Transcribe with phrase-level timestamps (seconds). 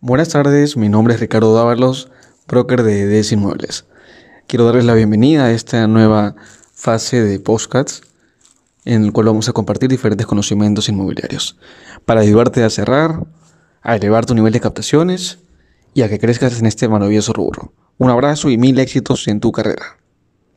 [0.00, 2.08] Buenas tardes, mi nombre es Ricardo Dávalos,
[2.46, 3.84] broker de DS Inmuebles.
[4.46, 6.36] Quiero darles la bienvenida a esta nueva
[6.72, 8.02] fase de podcasts
[8.84, 11.58] en el cual vamos a compartir diferentes conocimientos inmobiliarios
[12.04, 13.26] para ayudarte a cerrar,
[13.82, 15.40] a elevar tu nivel de captaciones
[15.94, 17.72] y a que crezcas en este maravilloso rubro.
[17.98, 19.98] Un abrazo y mil éxitos en tu carrera.